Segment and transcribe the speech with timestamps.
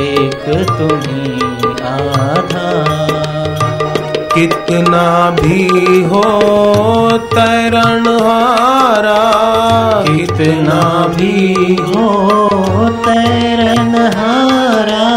[0.01, 3.06] एक तुम्ही आधार।
[4.37, 15.07] कितना भी हो तरण हारा कितना भी हो तैरन हारा।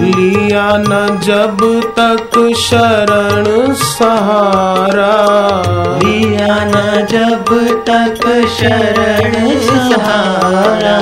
[0.00, 5.14] लिया न जब तक शरण सहारा।
[6.04, 7.44] लिया न जब
[7.90, 11.00] तक शरण सहारा।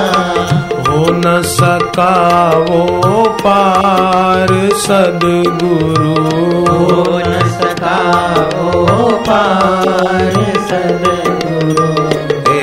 [0.89, 7.08] हो न सका वो पार सदगुरु।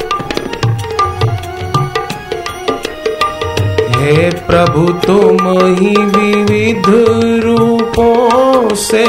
[4.49, 6.85] प्रभु तुम ही विविध
[7.45, 9.07] रूपों से।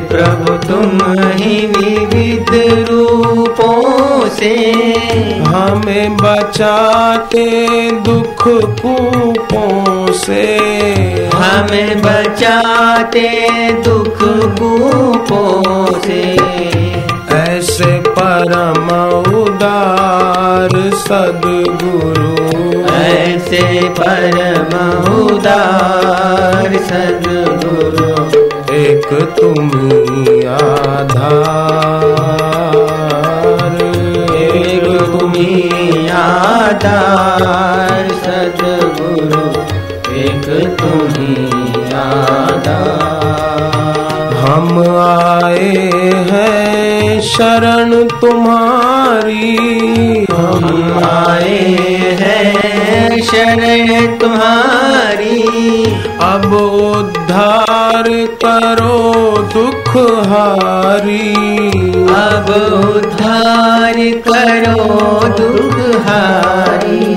[0.00, 2.50] प्रभु तुम ही विविध
[2.90, 4.54] रूपों से।
[5.46, 8.48] हमें बचाते दुख
[8.82, 10.58] कूपों से।
[11.34, 13.28] हमें बचाते
[13.72, 14.97] दुख कूपों
[23.48, 24.72] ऐसे परम
[25.12, 28.08] उदार सदगुरु,
[28.74, 29.70] एक तुम
[30.54, 31.46] आधार।
[34.36, 35.52] एक तुम्ही
[36.08, 39.44] आधार सदगुरु,
[40.14, 40.46] एक
[40.80, 41.34] तुम्ही
[41.94, 44.68] आधार। हम
[45.44, 45.72] आए
[46.30, 49.56] हैं शरण तुम्हारी,
[50.32, 50.64] हम
[51.04, 51.58] आए
[52.20, 52.67] हैं
[53.20, 55.42] शरण तुम्हारी।
[56.20, 56.52] अब
[56.96, 58.04] उद्धार
[58.44, 58.98] करो
[59.38, 59.96] दुख
[60.26, 61.34] हारी।
[62.08, 62.46] अब
[62.96, 63.94] उद्धार
[64.28, 67.16] करो दुख हारी।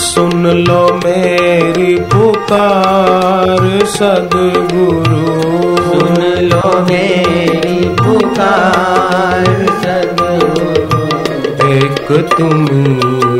[0.00, 5.04] सुन लो मेरी पुकार सदगुरु।
[5.84, 9.73] सुन लो मेरी पुकार।
[12.04, 12.66] एक तुम